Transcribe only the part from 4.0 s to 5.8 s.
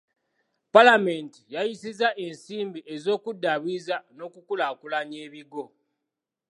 n’okukulaakulanya ebigo.